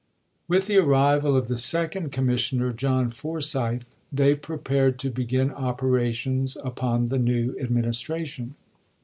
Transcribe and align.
With 0.47 0.65
the 0.65 0.77
arrival 0.77 1.35
of 1.37 1.47
the 1.47 1.55
second 1.57 2.11
commissioner, 2.11 2.73
John 2.73 3.11
Forsyth, 3.11 3.91
they 4.11 4.35
prepared 4.35 4.97
to 4.97 5.11
begin 5.11 5.51
operations 5.51 6.57
upon 6.63 7.09
the 7.09 7.19
new 7.19 7.55
Administration. 7.61 8.55